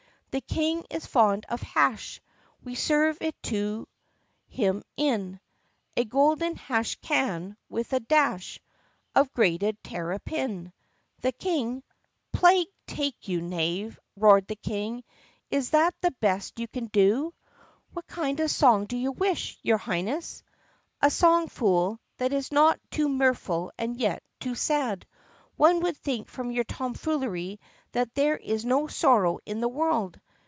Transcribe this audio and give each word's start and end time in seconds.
"The 0.33 0.39
King 0.39 0.85
is 0.89 1.05
fond 1.05 1.43
of 1.49 1.61
hash. 1.61 2.21
We 2.63 2.73
serve 2.75 3.17
it 3.21 3.35
to 3.43 3.85
him 4.47 4.81
in 4.95 5.41
A 5.97 6.05
golden 6.05 6.55
hash 6.55 6.95
can 7.01 7.57
(with 7.67 7.91
a 7.91 7.99
dash 7.99 8.57
Of 9.13 9.33
grated 9.33 9.83
terrapin). 9.83 10.71
"The 11.19 11.33
King 11.33 11.83
—""Plague 12.31 12.69
take 12.87 13.27
you, 13.27 13.41
knave!" 13.41 13.99
roared 14.15 14.47
the 14.47 14.55
King. 14.55 15.03
"Is 15.49 15.71
that 15.71 15.95
the 15.99 16.11
best 16.21 16.59
you 16.61 16.69
can 16.69 16.85
do 16.85 17.33
4?" 17.33 17.33
THE 17.33 17.33
PUSSYCAT 18.03 18.07
PRINCESS 18.07 18.15
75 18.15 18.15
"What 18.15 18.23
kind 18.23 18.39
of 18.39 18.51
song 18.79 18.85
do 18.85 18.97
you 18.97 19.11
wish, 19.11 19.57
your 19.63 19.77
Highness*?" 19.79 20.43
"A 21.01 21.11
song, 21.11 21.49
fool, 21.49 21.99
that 22.19 22.31
is 22.31 22.53
not 22.53 22.79
too 22.89 23.09
mirthful 23.09 23.73
and 23.77 23.97
yet 23.97 24.23
not 24.25 24.39
too 24.39 24.55
sad. 24.55 25.05
One 25.57 25.81
would 25.81 25.97
think 25.97 26.27
from 26.29 26.49
your 26.49 26.63
tomfoolery 26.63 27.59
that 27.91 28.15
there 28.15 28.37
is 28.37 28.65
no 28.65 28.87
sorrow 28.87 29.37
in 29.45 29.59
the 29.59 29.67
world." 29.67 30.19